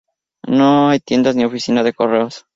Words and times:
No 0.47 0.89
hay 0.89 0.99
tiendas 0.99 1.35
ni 1.35 1.45
oficina 1.45 1.83
de 1.83 1.93
correos. 1.93 2.47